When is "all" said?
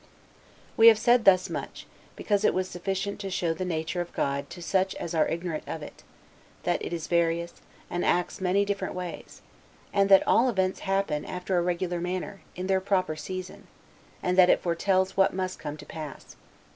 10.27-10.49